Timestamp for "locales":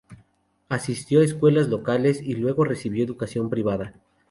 1.69-2.23